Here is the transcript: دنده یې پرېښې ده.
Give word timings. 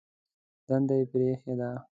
دنده 0.67 0.95
یې 0.99 1.05
پرېښې 1.11 1.53
ده. 1.59 1.69